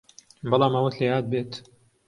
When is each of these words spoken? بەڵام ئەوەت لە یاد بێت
بەڵام 0.51 0.73
ئەوەت 0.75 0.95
لە 0.99 1.05
یاد 1.11 1.25
بێت 1.31 1.51